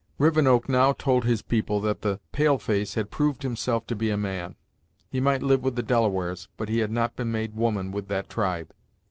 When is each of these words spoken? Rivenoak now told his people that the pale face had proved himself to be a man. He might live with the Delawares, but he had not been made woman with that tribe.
Rivenoak 0.17 0.67
now 0.67 0.93
told 0.93 1.25
his 1.25 1.43
people 1.43 1.79
that 1.81 2.01
the 2.01 2.19
pale 2.31 2.57
face 2.57 2.95
had 2.95 3.11
proved 3.11 3.43
himself 3.43 3.85
to 3.85 3.95
be 3.95 4.09
a 4.09 4.17
man. 4.17 4.55
He 5.11 5.19
might 5.19 5.43
live 5.43 5.61
with 5.61 5.75
the 5.75 5.83
Delawares, 5.83 6.47
but 6.57 6.69
he 6.69 6.79
had 6.79 6.89
not 6.89 7.15
been 7.15 7.31
made 7.31 7.55
woman 7.55 7.91
with 7.91 8.07
that 8.07 8.27
tribe. 8.27 8.73